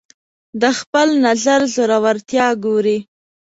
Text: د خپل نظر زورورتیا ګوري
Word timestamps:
د 0.61 0.63
خپل 0.79 1.07
نظر 1.25 1.59
زورورتیا 1.75 2.47
ګوري 2.63 2.97